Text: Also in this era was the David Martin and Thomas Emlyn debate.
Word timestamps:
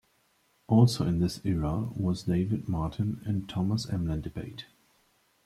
Also 0.65 1.05
in 1.05 1.19
this 1.19 1.39
era 1.45 1.83
was 1.95 2.23
the 2.23 2.33
David 2.33 2.67
Martin 2.67 3.21
and 3.23 3.47
Thomas 3.47 3.87
Emlyn 3.87 4.21
debate. 4.21 4.65